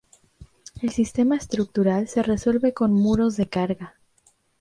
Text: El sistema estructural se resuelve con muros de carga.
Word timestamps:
El 0.81 0.89
sistema 0.89 1.35
estructural 1.35 2.07
se 2.07 2.23
resuelve 2.23 2.73
con 2.73 2.91
muros 2.91 3.37
de 3.37 3.47
carga. 3.49 3.97